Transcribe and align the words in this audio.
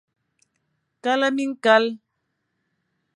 Kala 1.03 1.27
miñkal. 1.35 1.85